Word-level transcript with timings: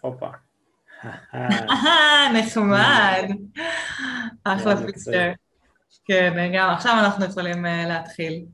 הופה. 0.00 0.28
נחמד. 2.34 3.30
אחלה 4.44 4.76
פיצ'ר. 4.76 5.32
כן, 6.04 6.52
גם 6.54 6.70
עכשיו 6.70 6.96
אנחנו 7.04 7.24
יכולים 7.24 7.66
אה, 7.66 7.84
להתחיל. 7.88 8.44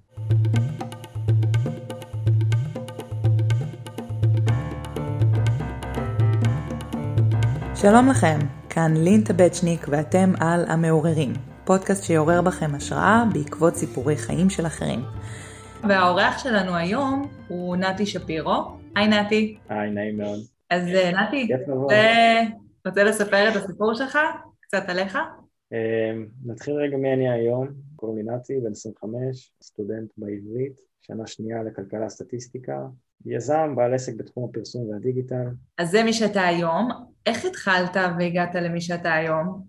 שלום 7.75 8.09
לכם, 8.11 8.39
כאן 8.71 8.97
לין 8.97 9.25
טבצ'ניק 9.25 9.87
ואתם 9.89 10.33
על 10.41 10.65
המעוררים, 10.69 11.33
פודקאסט 11.65 12.05
שיעורר 12.05 12.43
בכם 12.43 12.75
השראה 12.75 13.25
בעקבות 13.33 13.77
סיפורי 13.77 14.17
חיים 14.17 14.51
של 14.51 14.67
אחרים. 14.67 15.05
והאורח 15.89 16.39
שלנו 16.39 16.77
היום 16.77 17.29
הוא 17.49 17.77
נתי 17.77 18.07
שפירו. 18.07 18.79
היי 18.97 19.09
נתי. 19.09 19.59
היי, 19.69 19.91
נעים 19.91 20.19
מאוד. 20.19 20.60
אז 20.71 20.89
אה, 20.89 21.11
נתי, 21.23 21.49
רוצה 22.87 23.05
לספר 23.05 23.49
את 23.49 23.57
הסיפור 23.57 23.95
שלך? 23.95 24.19
קצת 24.61 24.83
עליך? 24.89 25.19
אמ, 25.73 26.27
נתחיל 26.47 26.75
רגע 26.75 26.97
מי 26.97 27.13
אני 27.13 27.31
היום. 27.31 27.69
קוראים 27.97 28.19
לי 28.19 28.35
נתי, 28.35 28.61
בן 28.61 28.71
25, 28.73 29.53
סטודנט 29.63 30.11
בעברית, 30.17 30.81
שנה 31.01 31.27
שנייה 31.27 31.63
לכלכלה 31.63 32.09
סטטיסטיקה, 32.09 32.87
יזם, 33.27 33.75
בעל 33.77 33.95
עסק 33.95 34.13
בתחום 34.17 34.51
הפרסום 34.51 34.89
והדיגיטל. 34.89 35.47
אז 35.79 35.91
זה 35.91 36.03
מי 36.03 36.13
שאתה 36.13 36.43
היום. 36.43 36.89
איך 37.27 37.45
התחלת 37.45 37.97
והגעת 38.19 38.55
למי 38.55 38.81
שאתה 38.81 39.15
היום? 39.15 39.67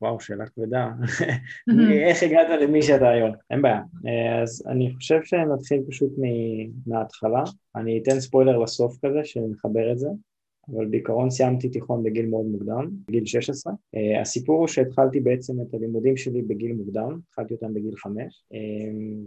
וואו, 0.00 0.20
שאלה 0.20 0.46
כבדה. 0.46 0.90
איך 2.08 2.22
הגעת 2.22 2.60
למי 2.60 2.82
שאתה 2.82 3.08
היום? 3.08 3.30
אין 3.50 3.62
בעיה. 3.62 3.80
אה, 4.06 4.42
אז 4.42 4.64
אני 4.68 4.94
חושב 4.94 5.20
שנתחיל 5.24 5.82
פשוט 5.88 6.12
מההתחלה. 6.86 7.42
אני 7.76 8.00
אתן 8.02 8.20
ספוילר 8.20 8.58
לסוף 8.58 8.96
כזה, 9.04 9.20
שנחבר 9.24 9.92
את 9.92 9.98
זה. 9.98 10.08
אבל 10.74 10.86
בעיקרון 10.86 11.30
סיימתי 11.30 11.68
תיכון 11.68 12.02
בגיל 12.02 12.26
מאוד 12.26 12.46
מוקדם, 12.46 12.90
בגיל 13.08 13.24
16. 13.24 13.72
Uh, 13.72 14.20
הסיפור 14.20 14.58
הוא 14.58 14.68
שהתחלתי 14.68 15.20
בעצם 15.20 15.60
את 15.60 15.74
הלימודים 15.74 16.16
שלי 16.16 16.42
בגיל 16.42 16.72
מוקדם, 16.72 17.18
התחלתי 17.28 17.54
אותם 17.54 17.74
בגיל 17.74 17.96
5, 17.96 18.44
uh, 18.52 18.56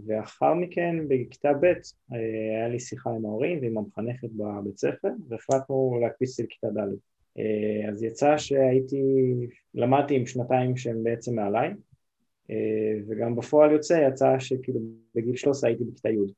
ואחר 0.06 0.54
מכן 0.54 0.96
בכיתה 1.08 1.52
ב' 1.52 1.64
uh, 1.64 2.16
היה 2.56 2.68
לי 2.68 2.80
שיחה 2.80 3.10
עם 3.10 3.24
ההורים 3.24 3.58
ועם 3.62 3.78
המחנכת 3.78 4.28
בבית 4.32 4.78
ספר, 4.78 5.08
והחלטנו 5.28 5.98
להקפיץ 6.02 6.40
לכיתה 6.40 6.68
ד'. 6.70 6.88
Uh, 7.38 7.90
אז 7.90 8.02
יצא 8.02 8.38
שהייתי, 8.38 9.02
למדתי 9.74 10.16
עם 10.16 10.26
שנתיים 10.26 10.76
שהם 10.76 11.02
בעצם 11.02 11.34
מעליי, 11.34 11.70
uh, 11.70 12.54
וגם 13.08 13.36
בפועל 13.36 13.70
יוצא 13.72 14.08
יצא 14.08 14.38
שכאילו 14.38 14.80
בגיל 15.14 15.36
13 15.36 15.70
הייתי 15.70 15.84
בכיתה 15.84 16.08
י'. 16.08 16.32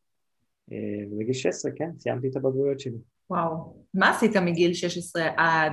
Uh, 0.70 0.74
ובגיל 1.12 1.32
16, 1.32 1.72
כן, 1.76 1.90
סיימתי 1.98 2.28
את 2.28 2.36
הבגרויות 2.36 2.80
שלי. 2.80 2.98
וואו. 3.30 3.74
מה 3.94 4.10
עשית 4.10 4.36
מגיל 4.36 4.74
16 4.74 5.22
עד, 5.36 5.72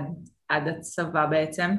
עד 0.49 0.67
הצבא 0.67 1.25
בעצם? 1.25 1.69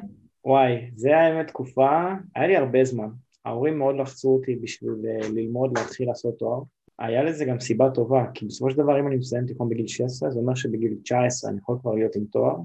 וואי, 0.44 0.90
זה 0.94 1.16
האמת 1.16 1.48
תקופה, 1.48 2.12
היה 2.36 2.46
לי 2.46 2.56
הרבה 2.56 2.84
זמן. 2.84 3.08
ההורים 3.44 3.78
מאוד 3.78 3.96
לחצו 3.96 4.28
אותי 4.28 4.56
בשביל 4.56 4.90
אה, 5.08 5.28
ללמוד, 5.28 5.78
להתחיל 5.78 6.08
לעשות 6.08 6.38
תואר. 6.38 6.62
היה 6.98 7.22
לזה 7.22 7.44
גם 7.44 7.60
סיבה 7.60 7.90
טובה, 7.90 8.24
כי 8.34 8.46
בסופו 8.46 8.70
של 8.70 8.76
דבר 8.76 9.00
אם 9.00 9.06
אני 9.06 9.16
מסיים 9.16 9.46
תיכון 9.46 9.68
בגיל 9.68 9.86
16, 9.86 10.30
זה 10.30 10.38
אומר 10.38 10.54
שבגיל 10.54 10.94
19 11.02 11.50
אני 11.50 11.58
יכול 11.58 11.78
כבר 11.80 11.94
להיות 11.94 12.16
עם 12.16 12.24
תואר, 12.24 12.56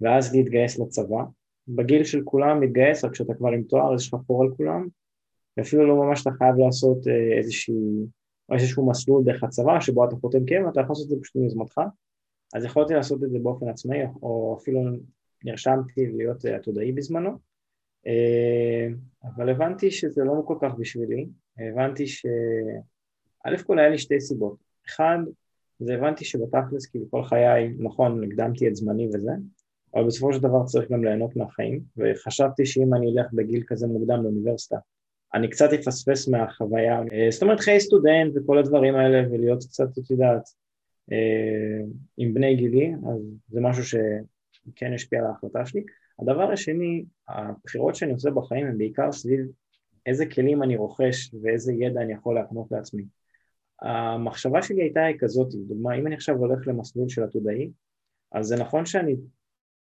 ואז 0.00 0.34
להתגייס 0.34 0.78
לצבא. 0.78 1.24
בגיל 1.68 2.04
של 2.04 2.22
כולם 2.24 2.60
להתגייס, 2.60 3.04
רק 3.04 3.12
כשאתה 3.12 3.34
כבר 3.34 3.48
עם 3.48 3.62
תואר, 3.62 3.94
אז 3.94 4.00
יש 4.00 4.14
לך 4.14 4.20
פור 4.26 4.42
על 4.42 4.50
כולם, 4.56 4.88
ואפילו 5.56 5.86
לא 5.86 5.96
ממש 5.96 6.22
אתה 6.22 6.30
חייב 6.38 6.56
לעשות 6.56 7.08
אה, 7.08 7.38
איזשהו, 7.38 8.06
איזשהו 8.52 8.90
מסלול 8.90 9.24
דרך 9.24 9.44
הצבא, 9.44 9.80
שבו 9.80 10.04
אתה 10.04 10.16
חותם 10.16 10.44
כן, 10.46 10.68
אתה 10.68 10.80
יכול 10.80 10.92
לעשות 10.92 11.04
את 11.04 11.10
זה 11.10 11.16
פשוט 11.22 11.36
מיוזמתך. 11.36 11.80
אז 12.54 12.64
יכולתי 12.64 12.94
לעשות 12.94 13.24
את 13.24 13.30
זה 13.30 13.38
באופן 13.38 13.68
עצמאי, 13.68 13.98
או 14.22 14.58
אפילו 14.60 14.80
נרשמתי 15.44 16.06
להיות 16.06 16.44
עתודאי 16.44 16.92
בזמנו, 16.92 17.30
אה, 18.06 18.88
אבל 19.24 19.48
הבנתי 19.48 19.90
שזה 19.90 20.24
לא 20.24 20.42
כל 20.46 20.56
כך 20.60 20.74
בשבילי, 20.78 21.26
הבנתי 21.58 22.06
ש... 22.06 22.26
א' 23.44 23.56
כל 23.66 23.78
היה 23.78 23.88
לי 23.88 23.98
שתי 23.98 24.20
סיבות, 24.20 24.56
אחד, 24.86 25.18
זה 25.78 25.94
הבנתי 25.94 26.24
שבתכלס 26.24 26.86
כאילו 26.86 27.10
כל 27.10 27.24
חיי, 27.24 27.74
נכון, 27.78 28.24
הקדמתי 28.24 28.68
את 28.68 28.76
זמני 28.76 29.08
וזה, 29.08 29.30
אבל 29.96 30.06
בסופו 30.06 30.32
של 30.32 30.40
דבר 30.40 30.64
צריך 30.64 30.90
גם 30.90 31.04
ליהנות 31.04 31.36
מהחיים, 31.36 31.80
וחשבתי 31.96 32.66
שאם 32.66 32.94
אני 32.94 33.12
אלך 33.12 33.32
בגיל 33.32 33.62
כזה 33.66 33.86
מוקדם 33.86 34.22
לאוניברסיטה, 34.22 34.76
אני 35.34 35.50
קצת 35.50 35.72
אפספס 35.72 36.28
מהחוויה, 36.28 37.00
אה, 37.12 37.28
זאת 37.30 37.42
אומרת 37.42 37.60
חיי 37.60 37.80
סטודנט 37.80 38.32
וכל 38.36 38.58
הדברים 38.58 38.94
האלה, 38.94 39.28
ולהיות 39.30 39.64
קצת, 39.64 39.98
את 39.98 40.10
יודעת, 40.10 40.42
אה, 41.12 41.86
עם 42.16 42.34
בני 42.34 42.56
גילי, 42.56 42.92
אז 43.10 43.20
זה 43.48 43.60
משהו 43.60 43.84
שכן 43.84 44.92
השפיע 44.94 45.18
על 45.18 45.26
ההחלטה 45.26 45.66
שלי. 45.66 45.84
הדבר 46.18 46.50
השני, 46.50 47.04
הבחירות 47.28 47.94
שאני 47.94 48.12
עושה 48.12 48.30
בחיים 48.30 48.66
הן 48.66 48.78
בעיקר 48.78 49.12
סביב 49.12 49.40
איזה 50.06 50.26
כלים 50.26 50.62
אני 50.62 50.76
רוכש 50.76 51.34
ואיזה 51.42 51.72
ידע 51.72 52.00
אני 52.00 52.12
יכול 52.12 52.34
להקנות 52.34 52.66
לעצמי. 52.70 53.04
המחשבה 53.82 54.62
שלי 54.62 54.82
הייתה 54.82 55.00
כזאת, 55.18 55.48
דוגמה, 55.54 55.94
אם 55.94 56.06
אני 56.06 56.14
עכשיו 56.14 56.36
הולך 56.36 56.68
למסלול 56.68 57.08
של 57.08 57.22
עתודאי, 57.22 57.70
אז 58.32 58.46
זה 58.46 58.56
נכון 58.56 58.86
שאני 58.86 59.16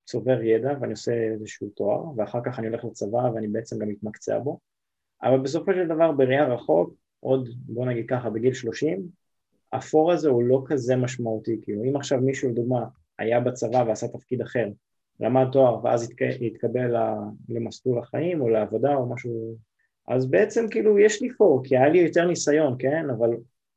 צובר 0.08 0.42
ידע 0.42 0.74
ואני 0.82 0.92
עושה 0.92 1.14
איזשהו 1.14 1.70
תואר, 1.70 2.04
ואחר 2.16 2.40
כך 2.46 2.60
אני 2.60 2.68
הולך 2.68 2.86
לצבא 2.86 3.18
ואני 3.34 3.48
בעצם 3.48 3.80
גם 3.80 3.88
מתמקצע 3.88 4.40
בו, 4.40 4.60
אבל 5.24 5.40
בסופו 5.40 5.74
של 5.74 5.88
דבר 5.88 6.12
בראייה 6.12 6.48
רחוק, 6.48 6.94
עוד 7.20 7.50
בוא 7.60 7.86
נגיד 7.86 8.06
ככה 8.10 8.30
בגיל 8.30 8.54
30, 8.54 9.08
האפור 9.72 10.12
הזה 10.12 10.30
הוא 10.30 10.44
לא 10.44 10.64
כזה 10.66 10.96
משמעותי, 10.96 11.60
כאילו 11.62 11.84
אם 11.84 11.96
עכשיו 11.96 12.22
מישהו 12.22 12.50
לדוגמה 12.50 12.86
היה 13.20 13.40
בצבא 13.40 13.84
ועשה 13.88 14.08
תפקיד 14.08 14.42
אחר, 14.42 14.68
למד 15.20 15.46
תואר 15.52 15.86
ואז 15.86 16.10
התקבל 16.48 16.96
למסלול 17.50 18.00
החיים 18.00 18.42
או 18.42 18.50
לעבודה 18.50 18.96
או 18.96 19.10
משהו, 19.10 19.56
אז 20.08 20.30
בעצם 20.30 20.66
כאילו 20.72 21.00
יש 21.00 21.22
לי 21.22 21.30
פור, 21.38 21.62
כי 21.64 21.78
היה 21.78 21.90
לי 21.90 21.98
יותר 21.98 22.26
ניסיון, 22.26 22.76
כן, 22.80 23.10
אבל 23.18 23.30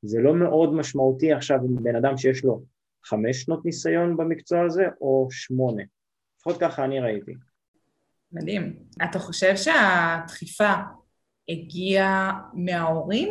זה 0.03 0.21
לא 0.21 0.35
מאוד 0.35 0.75
משמעותי 0.75 1.33
עכשיו 1.33 1.59
עם 1.65 1.83
בן 1.83 1.97
אדם 1.97 2.17
שיש 2.17 2.45
לו 2.45 2.63
חמש 3.05 3.43
שנות 3.43 3.65
ניסיון 3.65 4.17
במקצוע 4.17 4.65
הזה 4.65 4.85
או 5.01 5.29
שמונה, 5.31 5.83
לפחות 6.41 6.61
ככה 6.61 6.85
אני 6.85 7.01
ראיתי. 7.01 7.35
מדהים. 8.33 8.77
אתה 9.05 9.19
חושב 9.19 9.57
שהדחיפה 9.57 10.73
הגיעה 11.49 12.41
מההורים 12.53 13.29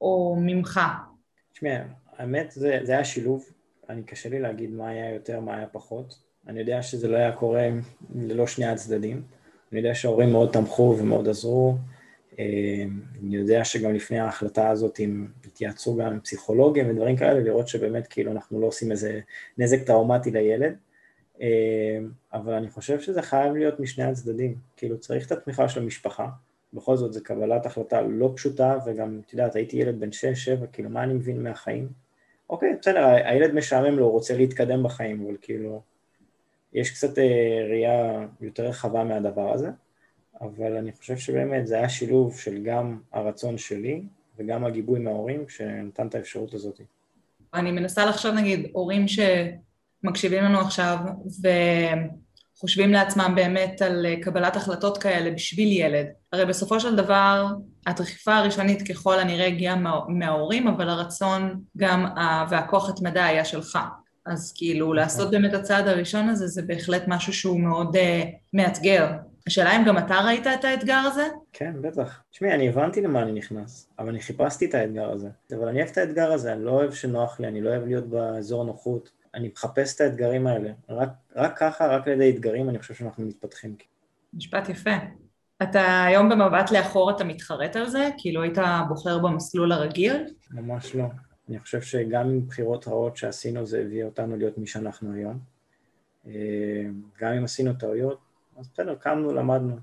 או 0.00 0.36
ממך? 0.40 0.80
תשמע, 1.52 1.82
האמת 2.16 2.50
זה, 2.50 2.80
זה 2.82 2.92
היה 2.92 3.04
שילוב, 3.04 3.44
אני 3.88 4.02
קשה 4.02 4.28
לי 4.28 4.40
להגיד 4.40 4.70
מה 4.70 4.88
היה 4.88 5.14
יותר, 5.14 5.40
מה 5.40 5.56
היה 5.56 5.66
פחות. 5.66 6.18
אני 6.46 6.60
יודע 6.60 6.82
שזה 6.82 7.08
לא 7.08 7.16
היה 7.16 7.32
קורה 7.32 7.68
ללא 8.14 8.46
שני 8.46 8.66
הצדדים. 8.66 9.22
אני 9.72 9.80
יודע 9.80 9.94
שההורים 9.94 10.32
מאוד 10.32 10.52
תמכו 10.52 10.96
ומאוד 10.98 11.28
עזרו. 11.28 11.76
אה, 12.38 12.84
אני 13.22 13.36
יודע 13.36 13.64
שגם 13.64 13.94
לפני 13.94 14.18
ההחלטה 14.18 14.68
הזאת 14.68 15.00
הם 15.02 15.28
התייעצו 15.46 15.96
גם 15.96 16.06
עם 16.06 16.20
פסיכולוגים 16.20 16.90
ודברים 16.90 17.16
כאלה, 17.16 17.40
לראות 17.40 17.68
שבאמת 17.68 18.06
כאילו 18.06 18.32
אנחנו 18.32 18.60
לא 18.60 18.66
עושים 18.66 18.90
איזה 18.90 19.20
נזק 19.58 19.82
טראומטי 19.82 20.30
לילד. 20.30 20.76
אה, 21.40 21.98
אבל 22.32 22.52
אני 22.52 22.70
חושב 22.70 23.00
שזה 23.00 23.22
חייב 23.22 23.54
להיות 23.54 23.80
משני 23.80 24.04
הצדדים. 24.04 24.54
כאילו 24.76 24.98
צריך 24.98 25.26
את 25.26 25.32
התמיכה 25.32 25.68
של 25.68 25.82
המשפחה. 25.82 26.28
בכל 26.74 26.96
זאת 26.96 27.12
זו 27.12 27.20
קבלת 27.24 27.66
החלטה 27.66 28.02
לא 28.02 28.32
פשוטה, 28.36 28.78
וגם, 28.86 29.20
את 29.26 29.32
יודעת, 29.32 29.56
הייתי 29.56 29.76
ילד 29.76 30.00
בן 30.00 30.08
6-7, 30.08 30.66
כאילו, 30.72 30.90
מה 30.90 31.02
אני 31.02 31.14
מבין 31.14 31.42
מהחיים? 31.42 31.88
אוקיי, 32.50 32.76
בסדר, 32.80 33.04
הילד 33.06 33.54
משעמם 33.54 33.98
לו, 33.98 34.04
הוא 34.04 34.12
רוצה 34.12 34.36
להתקדם 34.36 34.82
בחיים, 34.82 35.26
אבל 35.26 35.36
כאילו, 35.42 35.82
יש 36.72 36.90
קצת 36.90 37.18
אה, 37.18 37.66
ראייה 37.68 38.26
יותר 38.40 38.66
רחבה 38.66 39.04
מהדבר 39.04 39.52
הזה, 39.52 39.68
אבל 40.40 40.76
אני 40.76 40.92
חושב 40.92 41.16
שבאמת 41.16 41.66
זה 41.66 41.76
היה 41.76 41.88
שילוב 41.88 42.38
של 42.38 42.62
גם 42.62 43.00
הרצון 43.12 43.58
שלי 43.58 44.02
וגם 44.38 44.64
הגיבוי 44.64 45.00
מההורים 45.00 45.48
שנתן 45.48 46.06
את 46.06 46.14
האפשרות 46.14 46.54
הזאת. 46.54 46.80
אני 47.54 47.72
מנסה 47.72 48.06
לחשוב, 48.06 48.34
נגיד, 48.34 48.68
הורים 48.72 49.08
שמקשיבים 50.02 50.44
לנו 50.44 50.60
עכשיו, 50.60 50.98
ו... 51.42 51.48
חושבים 52.60 52.92
לעצמם 52.92 53.32
באמת 53.36 53.82
על 53.82 54.06
אה, 54.06 54.14
קבלת 54.22 54.56
החלטות 54.56 54.98
כאלה 54.98 55.30
בשביל 55.30 55.72
ילד. 55.72 56.06
הרי 56.32 56.46
בסופו 56.46 56.80
של 56.80 56.96
דבר, 56.96 57.46
הדחיפה 57.86 58.36
הראשונית 58.36 58.88
ככל 58.88 59.18
הנראה 59.18 59.46
הגיעה 59.46 59.76
מה, 59.76 60.00
מההורים, 60.08 60.68
אבל 60.68 60.88
הרצון 60.88 61.60
גם 61.76 62.06
והכוח 62.50 62.90
התמדה 62.90 63.26
היה 63.26 63.44
שלך. 63.44 63.78
אז 64.26 64.52
כאילו 64.56 64.86
נכון. 64.86 64.96
לעשות 64.96 65.30
באמת 65.30 65.54
הצעד 65.54 65.88
הראשון 65.88 66.28
הזה 66.28 66.46
זה 66.46 66.62
בהחלט 66.62 67.02
משהו 67.08 67.32
שהוא 67.32 67.60
מאוד 67.60 67.96
uh, 67.96 68.00
מאתגר. 68.52 69.08
השאלה 69.46 69.76
אם 69.76 69.84
גם 69.84 69.98
אתה 69.98 70.20
ראית 70.20 70.46
את 70.46 70.64
האתגר 70.64 71.02
הזה? 71.06 71.28
כן, 71.52 71.72
בטח. 71.80 72.22
תשמעי, 72.30 72.54
אני 72.54 72.68
הבנתי 72.68 73.00
למה 73.00 73.22
אני 73.22 73.32
נכנס, 73.32 73.88
אבל 73.98 74.08
אני 74.08 74.20
חיפשתי 74.20 74.66
את 74.66 74.74
האתגר 74.74 75.10
הזה. 75.10 75.28
אבל 75.52 75.68
אני 75.68 75.78
אוהב 75.78 75.90
את 75.92 75.98
האתגר 75.98 76.32
הזה, 76.32 76.52
אני 76.52 76.64
לא 76.64 76.70
אוהב 76.70 76.92
שנוח 76.92 77.40
לי, 77.40 77.48
אני 77.48 77.60
לא 77.60 77.70
אוהב 77.70 77.86
להיות 77.86 78.06
באזור 78.06 78.64
נוחות. 78.64 79.19
אני 79.34 79.48
מחפש 79.48 79.96
את 79.96 80.00
האתגרים 80.00 80.46
האלה. 80.46 80.72
רק, 80.88 81.08
רק 81.36 81.58
ככה, 81.58 81.86
רק 81.86 82.08
על 82.08 82.12
ידי 82.12 82.30
אתגרים, 82.30 82.68
אני 82.68 82.78
חושב 82.78 82.94
שאנחנו 82.94 83.26
מתפתחים. 83.26 83.76
משפט 84.34 84.68
יפה. 84.68 84.90
אתה 85.62 86.04
היום 86.04 86.28
במבט 86.28 86.70
לאחור 86.70 87.10
אתה 87.10 87.24
מתחרט 87.24 87.76
על 87.76 87.88
זה? 87.88 88.08
כאילו 88.18 88.42
היית 88.42 88.58
בוחר 88.88 89.18
במסלול 89.18 89.72
הרגיל? 89.72 90.24
ממש 90.50 90.94
לא. 90.94 91.04
אני 91.48 91.58
חושב 91.58 91.80
שגם 91.80 92.26
עם 92.28 92.46
בחירות 92.46 92.88
רעות 92.88 93.16
שעשינו 93.16 93.66
זה 93.66 93.80
הביא 93.80 94.04
אותנו 94.04 94.36
להיות 94.36 94.58
מי 94.58 94.66
שאנחנו 94.66 95.14
היום. 95.14 95.38
גם 97.20 97.32
אם 97.32 97.44
עשינו 97.44 97.72
טעויות, 97.72 98.18
אז 98.58 98.68
בסדר, 98.72 98.94
קמנו, 98.94 99.32
למדנו. 99.34 99.76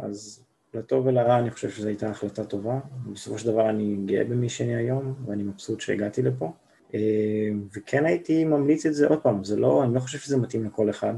אז 0.00 0.44
לטוב 0.74 1.06
ולרע 1.06 1.38
אני 1.38 1.50
חושב 1.50 1.70
שזו 1.70 1.88
הייתה 1.88 2.10
החלטה 2.10 2.44
טובה. 2.44 2.80
בסופו 3.12 3.38
של 3.38 3.46
דבר 3.46 3.70
אני 3.70 3.96
גאה 4.06 4.24
במי 4.24 4.48
שאני 4.48 4.74
היום, 4.74 5.14
ואני 5.26 5.42
מבסוט 5.42 5.80
שהגעתי 5.80 6.22
לפה. 6.22 6.52
וכן 7.72 8.06
הייתי 8.06 8.44
ממליץ 8.44 8.86
את 8.86 8.94
זה 8.94 9.06
עוד 9.06 9.18
פעם, 9.22 9.44
זה 9.44 9.56
לא, 9.56 9.84
אני 9.84 9.94
לא 9.94 10.00
חושב 10.00 10.18
שזה 10.18 10.36
מתאים 10.36 10.64
לכל 10.64 10.90
אחד. 10.90 11.14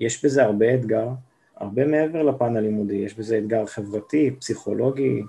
יש 0.00 0.24
בזה 0.24 0.42
הרבה 0.42 0.74
אתגר, 0.74 1.08
הרבה 1.56 1.86
מעבר 1.86 2.22
לפן 2.22 2.56
הלימודי, 2.56 2.94
יש 2.94 3.14
בזה 3.14 3.38
אתגר 3.38 3.66
חברתי, 3.66 4.30
פסיכולוגי, 4.40 5.22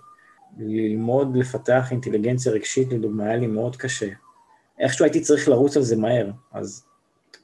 ללמוד 0.58 1.36
לפתח 1.36 1.92
אינטליגנציה 1.92 2.52
רגשית, 2.52 2.92
לדוגמה, 2.92 3.24
היה 3.24 3.36
לי 3.36 3.48
מאוד 3.48 3.76
קשה. 3.76 4.10
איכשהו 4.80 5.06
הייתי 5.06 5.22
צריך 5.22 5.50
לרוץ 5.50 5.78
על 5.78 5.84
זה 5.84 5.96
מהר, 5.96 6.32
אז 6.52 6.86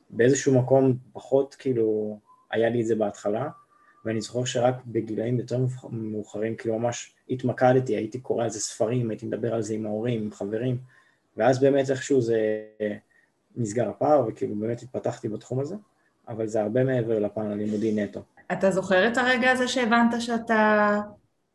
באיזשהו 0.10 0.60
מקום 0.60 0.98
פחות 1.14 1.56
כאילו 1.60 2.18
היה 2.52 2.70
לי 2.70 2.82
את 2.82 2.86
זה 2.86 2.96
בהתחלה, 2.96 3.50
ואני 4.06 4.22
זוכר 4.22 4.46
שרק 4.46 4.76
בגילאים 4.86 5.40
יותר 5.40 5.60
מאוחרים, 5.92 6.56
כאילו 6.56 6.80
ממש 6.80 7.14
התמקדתי, 7.30 7.96
הייתי 7.96 8.20
קורא 8.20 8.44
על 8.44 8.50
זה 8.50 8.60
ספרים, 8.60 9.10
הייתי 9.10 9.26
מדבר 9.26 9.54
על 9.54 9.62
זה 9.62 9.74
עם 9.74 9.86
ההורים, 9.86 10.22
עם 10.22 10.32
חברים, 10.32 10.78
ואז 11.40 11.60
באמת 11.60 11.90
איכשהו 11.90 12.22
זה 12.22 12.40
נסגר 13.56 13.90
הפער, 13.90 14.26
וכאילו 14.28 14.56
באמת 14.56 14.82
התפתחתי 14.82 15.30
בתחום 15.30 15.60
הזה, 15.60 15.76
אבל 16.28 16.48
זה 16.48 16.62
הרבה 16.62 16.84
מעבר 16.84 17.20
לפן 17.20 17.52
הלימודי 17.52 17.92
נטו. 17.92 18.22
אתה 18.52 18.72
זוכר 18.72 19.08
את 19.08 19.18
הרגע 19.18 19.52
הזה 19.52 19.68
שהבנת 19.68 20.22
שאתה 20.22 21.00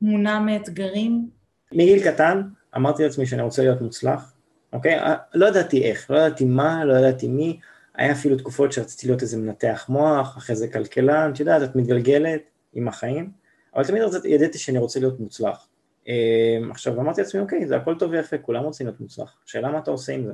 מונע 0.03 0.41
מאתגרים? 0.41 1.29
מגיל 1.73 2.05
קטן 2.05 2.43
אמרתי 2.77 3.03
לעצמי 3.03 3.27
שאני 3.27 3.43
רוצה 3.43 3.63
להיות 3.63 3.81
מוצלח, 3.81 4.33
אוקיי? 4.73 4.99
אה, 4.99 5.15
לא 5.35 5.47
ידעתי 5.47 5.83
איך, 5.83 6.11
לא 6.11 6.19
ידעתי 6.19 6.45
מה, 6.45 6.85
לא 6.85 6.95
ידעתי 6.95 7.29
מי, 7.29 7.61
היה 7.95 8.13
אפילו 8.13 8.37
תקופות 8.37 8.73
שרציתי 8.73 9.07
להיות 9.07 9.23
איזה 9.23 9.37
מנתח 9.37 9.87
מוח, 9.89 10.37
אחרי 10.37 10.57
זה 10.57 10.69
כלכלן, 10.69 11.31
את 11.35 11.41
יודעת, 11.41 11.63
את 11.63 11.77
מתגלגלת 11.77 12.43
עם 12.73 12.89
החיים, 12.89 13.31
אבל 13.75 13.85
תמיד 13.85 14.03
ידעתי 14.25 14.59
שאני 14.59 14.79
רוצה 14.79 15.01
להיות 15.01 15.21
מוצלח. 15.21 15.69
אמ, 16.07 16.71
עכשיו 16.71 17.01
אמרתי 17.01 17.21
לעצמי, 17.21 17.41
אוקיי, 17.41 17.67
זה 17.67 17.77
הכל 17.77 17.99
טוב 17.99 18.11
ויפה, 18.11 18.39
כולם 18.39 18.65
רוצים 18.65 18.87
להיות 18.87 19.01
מוצלח, 19.01 19.43
השאלה 19.47 19.71
מה 19.71 19.79
אתה 19.79 19.91
עושה 19.91 20.13
עם 20.13 20.27
זה. 20.27 20.33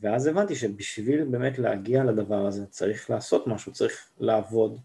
ואז 0.00 0.26
הבנתי 0.26 0.54
שבשביל 0.54 1.24
באמת 1.24 1.58
להגיע 1.58 2.04
לדבר 2.04 2.46
הזה 2.46 2.66
צריך 2.66 3.10
לעשות 3.10 3.46
משהו, 3.46 3.72
צריך 3.72 4.08
לעבוד, 4.20 4.78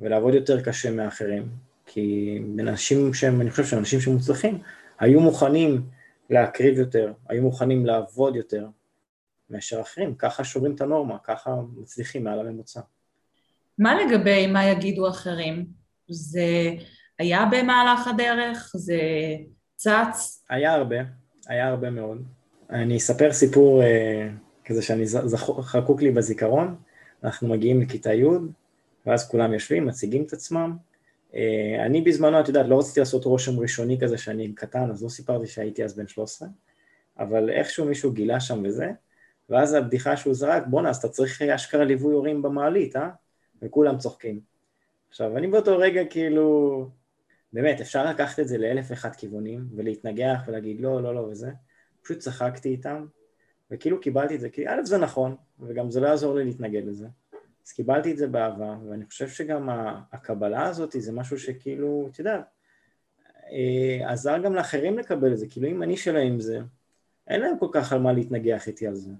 ולעבוד 0.00 0.34
יותר 0.34 0.60
קשה 0.60 0.90
מאחרים, 0.90 1.48
כי 1.86 2.38
אנשים 2.58 3.14
שהם, 3.14 3.40
אני 3.40 3.50
חושב 3.50 3.64
שאנשים 3.64 4.00
שמוצלחים, 4.00 4.58
היו 4.98 5.20
מוכנים 5.20 5.82
להקריב 6.30 6.78
יותר, 6.78 7.12
היו 7.28 7.42
מוכנים 7.42 7.86
לעבוד 7.86 8.36
יותר 8.36 8.66
מאשר 9.50 9.80
אחרים, 9.80 10.14
ככה 10.14 10.44
שוברים 10.44 10.74
את 10.74 10.80
הנורמה, 10.80 11.18
ככה 11.24 11.56
מצליחים 11.76 12.24
מעל 12.24 12.40
הממוצע. 12.40 12.80
מה 13.78 13.94
לגבי 14.02 14.46
מה 14.46 14.64
יגידו 14.64 15.08
אחרים? 15.08 15.66
זה 16.08 16.70
היה 17.18 17.44
במהלך 17.50 18.06
הדרך? 18.06 18.72
זה 18.76 18.98
צץ? 19.76 20.44
היה 20.50 20.72
הרבה, 20.72 20.96
היה 21.46 21.68
הרבה 21.68 21.90
מאוד. 21.90 22.22
אני 22.70 22.96
אספר 22.96 23.32
סיפור 23.32 23.82
אה, 23.82 24.28
כזה 24.64 24.82
שאני 24.82 25.04
חקוק 25.62 26.02
לי 26.02 26.10
בזיכרון, 26.10 26.76
אנחנו 27.24 27.48
מגיעים 27.48 27.80
לכיתה 27.80 28.14
י', 28.14 28.24
ואז 29.06 29.30
כולם 29.30 29.52
יושבים, 29.52 29.86
מציגים 29.86 30.22
את 30.22 30.32
עצמם. 30.32 30.76
אה, 31.34 31.86
אני 31.86 32.02
בזמנו, 32.02 32.40
את 32.40 32.48
יודעת, 32.48 32.66
לא 32.66 32.78
רציתי 32.78 33.00
לעשות 33.00 33.24
רושם 33.24 33.60
ראשוני 33.60 33.98
כזה 34.00 34.18
שאני 34.18 34.52
קטן, 34.52 34.90
אז 34.90 35.02
לא 35.02 35.08
סיפרתי 35.08 35.46
שהייתי 35.46 35.84
אז 35.84 35.96
בן 35.96 36.08
13, 36.08 36.48
אבל 37.18 37.50
איכשהו 37.50 37.86
מישהו 37.86 38.12
גילה 38.12 38.40
שם 38.40 38.62
וזה, 38.64 38.90
ואז 39.50 39.74
הבדיחה 39.74 40.16
שהוא 40.16 40.34
זרק, 40.34 40.62
בואנה, 40.66 40.90
אז 40.90 40.96
אתה 40.96 41.08
צריך 41.08 41.42
אשכרה 41.42 41.84
ליווי 41.84 42.14
הורים 42.14 42.42
במעלית, 42.42 42.96
אה? 42.96 43.08
וכולם 43.62 43.98
צוחקים. 43.98 44.40
עכשיו, 45.10 45.36
אני 45.36 45.46
באותו 45.46 45.78
רגע 45.78 46.04
כאילו, 46.04 46.88
באמת, 47.52 47.80
אפשר 47.80 48.10
לקחת 48.10 48.40
את 48.40 48.48
זה 48.48 48.58
לאלף 48.58 48.86
ואחד 48.90 49.16
כיוונים, 49.16 49.68
ולהתנגח 49.76 50.42
ולהגיד 50.46 50.80
לא, 50.80 51.02
לא, 51.02 51.14
לא 51.14 51.20
וזה. 51.20 51.50
פשוט 52.02 52.18
צחקתי 52.18 52.68
איתם, 52.68 53.06
וכאילו 53.70 54.00
קיבלתי 54.00 54.34
את 54.34 54.40
זה, 54.40 54.50
כי 54.50 54.68
א' 54.68 54.84
זה 54.84 54.98
נכון, 54.98 55.36
וגם 55.60 55.90
זה 55.90 56.00
לא 56.00 56.08
יעזור 56.08 56.34
לי 56.34 56.44
להתנגד 56.44 56.84
לזה. 56.84 57.06
אז 57.66 57.72
קיבלתי 57.72 58.12
את 58.12 58.18
זה 58.18 58.26
באהבה, 58.26 58.76
ואני 58.88 59.06
חושב 59.06 59.28
שגם 59.28 59.68
הקבלה 60.12 60.62
הזאת 60.62 60.96
זה 60.98 61.12
משהו 61.12 61.38
שכאילו, 61.38 62.08
את 62.12 62.18
יודעת, 62.18 62.44
אה, 63.52 64.12
עזר 64.12 64.38
גם 64.38 64.54
לאחרים 64.54 64.98
לקבל 64.98 65.32
את 65.32 65.38
זה, 65.38 65.46
כאילו 65.50 65.68
אם 65.68 65.82
אני 65.82 65.96
שלהם 65.96 66.40
זה, 66.40 66.60
אין 67.28 67.40
להם 67.40 67.58
כל 67.58 67.68
כך 67.72 67.92
על 67.92 68.00
מה 68.00 68.12
להתנגח 68.12 68.68
איתי 68.68 68.86
על 68.86 68.94
זה. 68.94 69.10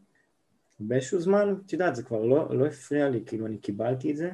באיזשהו 0.81 1.21
זמן, 1.21 1.55
את 1.67 1.73
יודעת, 1.73 1.97
זה 1.97 2.03
כבר 2.03 2.25
לא, 2.25 2.59
לא 2.59 2.67
הפריע 2.67 3.09
לי, 3.09 3.23
כאילו 3.27 3.47
אני 3.47 3.59
קיבלתי 3.59 4.11
את 4.11 4.17
זה, 4.17 4.31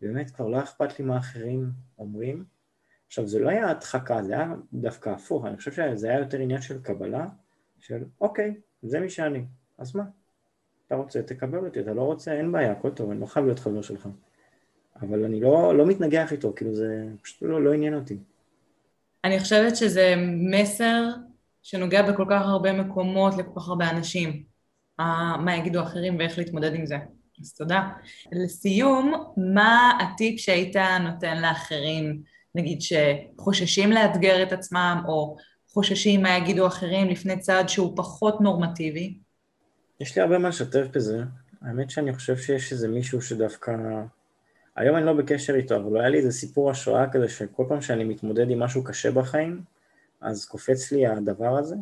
באמת 0.00 0.30
כבר 0.30 0.48
לא 0.48 0.62
אכפת 0.62 0.98
לי 0.98 1.04
מה 1.04 1.18
אחרים 1.18 1.70
אומרים. 1.98 2.44
עכשיו, 3.06 3.26
זה 3.26 3.38
לא 3.38 3.48
היה 3.48 3.70
הדחקה, 3.70 4.22
זה 4.22 4.34
היה 4.34 4.54
דווקא 4.72 5.08
הפוך, 5.08 5.44
אני 5.44 5.56
חושב 5.56 5.72
שזה 5.72 6.08
היה 6.08 6.18
יותר 6.18 6.38
עניין 6.38 6.60
של 6.60 6.82
קבלה, 6.82 7.26
של 7.78 8.04
אוקיי, 8.20 8.54
זה 8.82 9.00
מי 9.00 9.10
שאני, 9.10 9.44
אז 9.78 9.96
מה? 9.96 10.04
אתה 10.86 10.94
רוצה, 10.94 11.22
תקבל 11.22 11.66
אותי, 11.66 11.80
אתה 11.80 11.94
לא 11.94 12.02
רוצה, 12.02 12.32
אין 12.32 12.52
בעיה, 12.52 12.72
הכל 12.72 12.90
טוב, 12.90 13.10
אני 13.10 13.20
לא 13.20 13.26
חייב 13.26 13.46
להיות 13.46 13.58
חבר 13.58 13.82
שלך. 13.82 14.08
אבל 15.02 15.24
אני 15.24 15.40
לא, 15.40 15.76
לא 15.76 15.86
מתנגח 15.86 16.32
איתו, 16.32 16.52
כאילו 16.56 16.74
זה 16.74 17.04
פשוט 17.22 17.42
לא, 17.42 17.64
לא 17.64 17.72
עניין 17.72 17.94
אותי. 17.94 18.18
אני 19.24 19.40
חושבת 19.40 19.76
שזה 19.76 20.14
מסר 20.50 21.10
שנוגע 21.62 22.12
בכל 22.12 22.24
כך 22.30 22.42
הרבה 22.42 22.72
מקומות 22.72 23.34
לכל 23.38 23.60
כך 23.60 23.68
הרבה 23.68 23.90
אנשים. 23.90 24.42
מה 24.98 25.56
יגידו 25.56 25.82
אחרים 25.82 26.18
ואיך 26.18 26.38
להתמודד 26.38 26.74
עם 26.74 26.86
זה. 26.86 26.96
אז 27.40 27.54
תודה. 27.54 27.88
לסיום, 28.32 29.32
מה 29.54 29.98
הטיפ 30.00 30.40
שהיית 30.40 30.76
נותן 30.76 31.42
לאחרים, 31.42 32.22
נגיד 32.54 32.78
שחוששים 32.82 33.92
לאתגר 33.92 34.42
את 34.42 34.52
עצמם, 34.52 35.02
או 35.08 35.36
חוששים 35.68 36.22
מה 36.22 36.36
יגידו 36.36 36.66
אחרים 36.66 37.08
לפני 37.08 37.38
צעד 37.38 37.68
שהוא 37.68 37.96
פחות 37.96 38.40
נורמטיבי? 38.40 39.18
יש 40.00 40.16
לי 40.16 40.22
הרבה 40.22 40.38
מה 40.38 40.48
לשתף 40.48 40.86
בזה. 40.92 41.22
האמת 41.62 41.90
שאני 41.90 42.14
חושב 42.14 42.36
שיש 42.36 42.72
איזה 42.72 42.88
מישהו 42.88 43.22
שדווקא... 43.22 43.72
היום 44.76 44.96
אני 44.96 45.06
לא 45.06 45.12
בקשר 45.12 45.54
איתו, 45.54 45.76
אבל 45.76 46.00
היה 46.00 46.08
לי 46.08 46.18
איזה 46.18 46.32
סיפור 46.32 46.70
השראה 46.70 47.10
כזה 47.12 47.28
שכל 47.28 47.64
פעם 47.68 47.80
שאני 47.80 48.04
מתמודד 48.04 48.50
עם 48.50 48.58
משהו 48.58 48.84
קשה 48.84 49.10
בחיים, 49.10 49.60
אז 50.20 50.46
קופץ 50.46 50.92
לי 50.92 51.06
הדבר 51.06 51.58
הזה. 51.58 51.76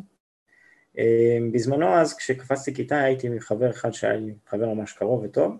אמ, 0.97 1.51
בזמנו 1.51 1.87
אז 1.87 2.13
כשקפצתי 2.13 2.73
כיתה 2.73 2.99
הייתי 2.99 3.27
עם 3.27 3.39
חבר 3.39 3.69
אחד 3.69 3.93
שהיה 3.93 4.15
לי 4.15 4.33
חבר 4.49 4.73
ממש 4.73 4.93
קרוב 4.93 5.23
וטוב. 5.23 5.57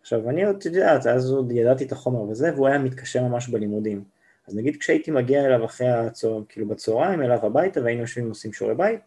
עכשיו 0.00 0.30
אני 0.30 0.44
עוד, 0.44 0.66
יודעת, 0.66 1.06
אז 1.06 1.30
עוד 1.30 1.52
ידעתי 1.52 1.84
את 1.84 1.92
החומר 1.92 2.20
וזה, 2.20 2.54
והוא 2.54 2.68
היה 2.68 2.78
מתקשה 2.78 3.22
ממש 3.22 3.48
בלימודים. 3.48 4.04
אז 4.46 4.56
נגיד 4.56 4.76
כשהייתי 4.76 5.10
מגיע 5.10 5.44
אליו 5.44 5.64
אחרי 5.64 5.88
הצהר, 5.88 6.42
כאילו 6.48 6.68
בצהריים, 6.68 7.22
אליו 7.22 7.46
הביתה 7.46 7.82
והיינו 7.82 8.00
יושבים 8.00 8.26
ועושים 8.26 8.52
שיעורי 8.52 8.76
בית, 8.76 9.00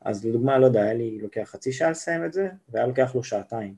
אז 0.00 0.24
לדוגמה, 0.24 0.58
לא 0.58 0.66
יודע, 0.66 0.82
היה 0.82 0.94
לי 0.94 1.18
לוקח 1.22 1.42
חצי 1.44 1.72
שעה 1.72 1.90
לסיים 1.90 2.24
את 2.24 2.32
זה, 2.32 2.48
והיה 2.68 2.86
לוקח 2.86 3.14
לו 3.14 3.24
שעתיים. 3.24 3.74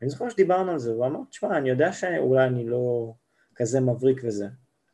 ואני 0.00 0.10
זוכר 0.10 0.28
שדיברנו 0.28 0.72
על 0.72 0.78
זה, 0.78 0.92
והוא 0.92 1.06
אמר, 1.06 1.20
תשמע, 1.30 1.58
אני 1.58 1.68
יודע 1.68 1.92
שאולי 1.92 2.46
אני 2.46 2.66
לא 2.66 3.12
כזה 3.54 3.80
מבריק 3.80 4.20
וזה, 4.24 4.46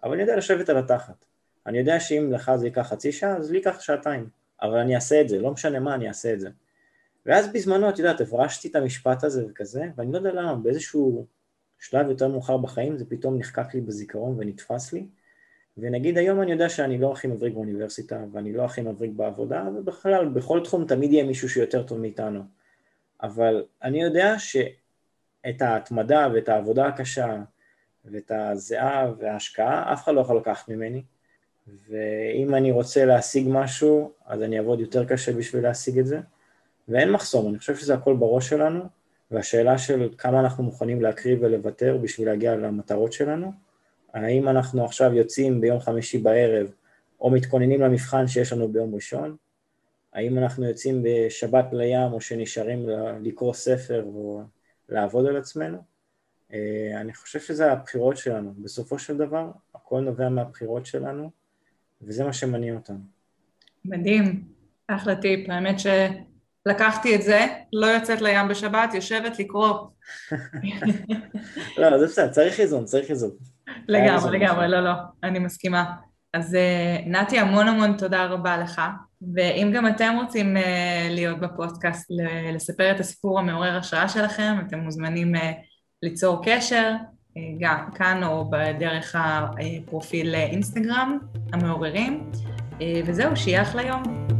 אבל 0.02 0.12
אני 0.12 0.22
יודע 0.22 0.36
לשבת 0.36 0.68
על 0.68 0.78
התחת. 0.78 1.24
אני 1.66 1.78
יודע 1.78 2.00
שאם 2.00 2.32
לך 2.32 2.52
זה 2.56 2.66
ייקח 2.66 2.82
חצי 2.82 3.12
שעה, 3.12 3.36
אז 3.36 3.50
לי 3.50 3.58
ייקח 3.58 3.80
שעתיים. 3.80 4.28
אבל 4.62 4.78
אני 4.78 4.94
אעשה 4.94 5.20
את 5.20 5.28
זה, 5.28 5.38
לא 5.38 5.50
משנה 5.50 5.80
מה, 5.80 5.94
אני 5.94 6.08
אעשה 6.08 6.32
את 6.32 6.40
זה. 6.40 6.48
ואז 7.26 7.52
בזמנו, 7.52 7.88
את 7.88 7.98
יודעת, 7.98 8.20
הברשתי 8.20 8.68
את 8.68 8.76
המשפט 8.76 9.24
הזה 9.24 9.46
וכזה, 9.46 9.84
ואני 9.96 10.12
לא 10.12 10.18
יודע 10.18 10.32
למה, 10.32 10.54
באיזשהו 10.54 11.26
שלב 11.78 12.08
יותר 12.08 12.28
מאוחר 12.28 12.56
בחיים 12.56 12.98
זה 12.98 13.04
פתאום 13.08 13.38
נחקק 13.38 13.74
לי 13.74 13.80
בזיכרון 13.80 14.34
ונתפס 14.38 14.92
לי, 14.92 15.06
ונגיד 15.78 16.18
היום 16.18 16.42
אני 16.42 16.52
יודע 16.52 16.68
שאני 16.68 16.98
לא 16.98 17.12
הכי 17.12 17.28
מבריק 17.28 17.54
באוניברסיטה, 17.54 18.24
ואני 18.32 18.52
לא 18.52 18.64
הכי 18.64 18.80
מבריק 18.80 19.10
בעבודה, 19.16 19.64
ובכלל, 19.76 20.28
בכל 20.28 20.60
תחום 20.64 20.84
תמיד 20.86 21.12
יהיה 21.12 21.24
מישהו 21.24 21.48
שיותר 21.48 21.82
טוב 21.82 21.98
מאיתנו. 21.98 22.42
אבל 23.22 23.64
אני 23.82 24.02
יודע 24.02 24.34
שאת 24.38 25.62
ההתמדה 25.62 26.28
ואת 26.34 26.48
העבודה 26.48 26.86
הקשה, 26.86 27.42
ואת 28.04 28.30
הזיעה 28.34 29.12
וההשקעה, 29.18 29.92
אף 29.92 30.04
אחד 30.04 30.14
לא 30.14 30.20
יכול 30.20 30.36
לקחת 30.36 30.68
ממני, 30.68 31.02
ואם 31.88 32.54
אני 32.54 32.70
רוצה 32.70 33.04
להשיג 33.04 33.46
משהו, 33.50 34.12
אז 34.26 34.42
אני 34.42 34.58
אעבוד 34.58 34.80
יותר 34.80 35.04
קשה 35.04 35.32
בשביל 35.32 35.62
להשיג 35.62 35.98
את 35.98 36.06
זה, 36.06 36.20
ואין 36.88 37.12
מחסום, 37.12 37.48
אני 37.48 37.58
חושב 37.58 37.76
שזה 37.76 37.94
הכל 37.94 38.16
בראש 38.16 38.48
שלנו, 38.48 38.84
והשאלה 39.30 39.78
של 39.78 40.08
כמה 40.18 40.40
אנחנו 40.40 40.64
מוכנים 40.64 41.02
להקריב 41.02 41.38
ולוותר 41.42 41.96
בשביל 42.02 42.28
להגיע 42.28 42.56
למטרות 42.56 43.12
שלנו, 43.12 43.52
האם 44.14 44.48
אנחנו 44.48 44.84
עכשיו 44.84 45.14
יוצאים 45.14 45.60
ביום 45.60 45.80
חמישי 45.80 46.18
בערב 46.18 46.66
או 47.20 47.30
מתכוננים 47.30 47.80
למבחן 47.80 48.26
שיש 48.26 48.52
לנו 48.52 48.72
ביום 48.72 48.94
ראשון, 48.94 49.36
האם 50.12 50.38
אנחנו 50.38 50.64
יוצאים 50.64 51.02
בשבת 51.02 51.66
לים 51.72 52.12
או 52.12 52.20
שנשארים 52.20 52.88
לקרוא 53.22 53.54
ספר 53.54 54.02
או 54.02 54.42
לעבוד 54.88 55.26
על 55.26 55.36
עצמנו, 55.36 55.78
אה, 56.52 57.00
אני 57.00 57.14
חושב 57.14 57.40
שזה 57.40 57.72
הבחירות 57.72 58.16
שלנו, 58.16 58.54
בסופו 58.58 58.98
של 58.98 59.16
דבר 59.16 59.50
הכל 59.74 60.00
נובע 60.00 60.28
מהבחירות 60.28 60.86
שלנו 60.86 61.30
וזה 62.02 62.24
מה 62.24 62.32
שמניע 62.32 62.74
אותנו. 62.74 62.98
מדהים, 63.84 64.44
אחלה 64.86 65.16
טיפ, 65.16 65.50
האמת 65.50 65.76
לקחתי 66.66 67.14
את 67.14 67.22
זה, 67.22 67.40
לא 67.72 67.86
יוצאת 67.86 68.20
לים 68.20 68.48
בשבת, 68.48 68.94
יושבת 68.94 69.38
לקרוא. 69.38 69.74
לא, 71.78 71.98
זה 71.98 72.06
בסדר, 72.06 72.28
צריך 72.28 72.60
איזון, 72.60 72.84
צריך 72.84 73.10
איזון. 73.10 73.30
לגמרי, 73.88 74.38
לגמרי, 74.38 74.68
לא, 74.68 74.80
לא, 74.80 74.92
אני 75.22 75.38
מסכימה. 75.38 75.84
אז 76.34 76.54
אה, 76.54 76.96
נתי, 77.06 77.38
המון 77.38 77.68
המון 77.68 77.96
תודה 77.96 78.26
רבה 78.26 78.56
לך, 78.56 78.80
ואם 79.34 79.70
גם 79.74 79.88
אתם 79.88 80.14
רוצים 80.22 80.56
אה, 80.56 81.08
להיות 81.10 81.40
בפודקאסט, 81.40 82.10
לספר 82.54 82.90
את 82.90 83.00
הסיפור 83.00 83.38
המעורר 83.38 83.76
השראה 83.76 84.08
שלכם, 84.08 84.56
אתם 84.66 84.78
מוזמנים 84.78 85.36
אה, 85.36 85.52
ליצור 86.02 86.42
קשר, 86.44 86.92
גם 87.60 87.90
כאן 87.94 88.24
או 88.24 88.50
בדרך 88.50 89.16
הפרופיל 89.18 90.34
אינסטגרם, 90.34 91.18
המעוררים, 91.52 92.30
וזהו, 93.06 93.36
שיהיה 93.36 93.62
אחלה 93.62 93.82
יום. 93.82 94.31